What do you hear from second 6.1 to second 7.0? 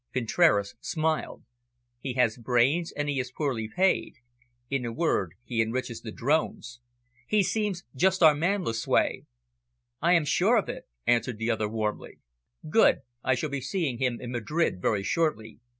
drones.